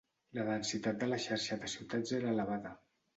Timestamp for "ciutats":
1.73-2.15